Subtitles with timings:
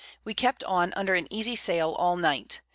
[0.23, 2.61] We kept on under an easy Sail all Night.